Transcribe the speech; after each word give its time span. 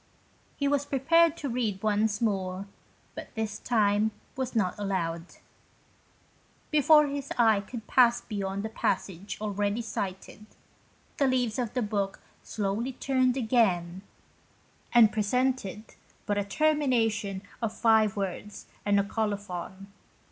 He 0.57 0.67
was 0.67 0.83
prepared 0.87 1.37
to 1.37 1.47
read 1.47 1.79
more, 2.23 2.65
but 3.13 3.27
this 3.35 3.59
time 3.59 4.09
was 4.35 4.55
not 4.55 4.73
allowed. 4.79 5.13
27 5.27 5.27
GHOST 5.27 5.35
TALES. 5.35 5.43
Before 6.71 7.05
his 7.07 7.31
eye 7.37 7.59
could 7.59 7.85
pass 7.85 8.21
beyond 8.21 8.63
the 8.63 8.69
passage 8.69 9.37
already 9.39 9.83
cited, 9.83 10.47
the 11.17 11.27
leaves 11.27 11.59
of 11.59 11.75
the 11.75 11.83
book 11.83 12.19
slowly 12.41 12.93
turned 12.93 13.37
again, 13.37 14.01
and 14.91 15.11
presented 15.11 15.93
but 16.25 16.39
a 16.39 16.43
termination 16.45 17.43
of 17.61 17.71
five 17.71 18.15
words 18.17 18.65
and 18.83 18.99
a 18.99 19.03
colophon. 19.03 19.91